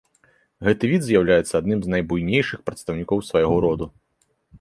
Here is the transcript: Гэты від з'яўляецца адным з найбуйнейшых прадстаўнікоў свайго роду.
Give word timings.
Гэты 0.67 0.85
від 0.93 1.01
з'яўляецца 1.07 1.53
адным 1.61 1.79
з 1.83 1.91
найбуйнейшых 1.95 2.63
прадстаўнікоў 2.71 3.23
свайго 3.29 3.55
роду. 3.67 3.89